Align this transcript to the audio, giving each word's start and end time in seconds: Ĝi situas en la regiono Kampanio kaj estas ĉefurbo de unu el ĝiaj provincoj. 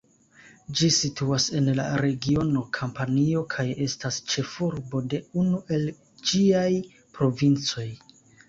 Ĝi 0.77 0.87
situas 0.95 1.43
en 1.59 1.67
la 1.79 1.83
regiono 2.03 2.63
Kampanio 2.79 3.43
kaj 3.53 3.67
estas 3.87 4.19
ĉefurbo 4.33 5.03
de 5.13 5.23
unu 5.45 5.63
el 5.77 5.89
ĝiaj 6.31 6.69
provincoj. 7.21 7.89